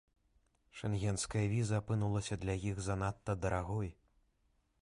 [0.79, 3.89] Шэнгенская віза апынулася для іх занадта дарагой.